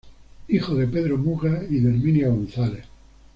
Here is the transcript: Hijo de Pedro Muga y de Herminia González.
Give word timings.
Hijo 0.47 0.73
de 0.73 0.87
Pedro 0.87 1.19
Muga 1.19 1.63
y 1.69 1.79
de 1.79 1.89
Herminia 1.91 2.29
González. 2.29 2.85